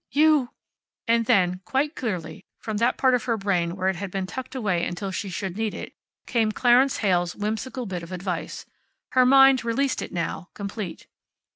[0.09, 0.49] You!"
[1.07, 4.55] And then, quite clearly, from that part of her brain where it had been tucked
[4.55, 5.93] away until she should need it,
[6.25, 8.65] came Clarence Heyl's whimsical bit of advice.
[9.09, 11.05] Her mind released it now, complete.